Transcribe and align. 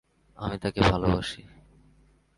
আমি 0.37 0.55
তাকে 0.57 0.81
ভালোবাসি! 0.81 1.41